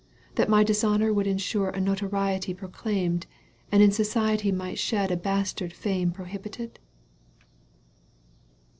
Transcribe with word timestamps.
—That 0.33 0.49
my 0.49 0.63
dishonour 0.63 1.13
would 1.13 1.27
ensure 1.27 1.69
A 1.69 1.79
notoriety 1.79 2.55
proclaimed. 2.55 3.27
And 3.71 3.83
in 3.83 3.91
society 3.91 4.51
might 4.51 4.79
shed 4.79 5.11
A 5.11 5.15
bastard 5.15 5.73
fame 5.73 6.11
prohibited 6.11 6.79